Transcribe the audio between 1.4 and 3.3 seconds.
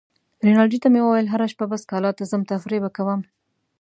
شپه به سکالا ته ځم، تفریح به کوم.